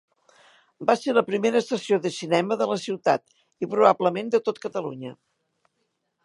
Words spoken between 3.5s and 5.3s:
i probablement de tot Catalunya.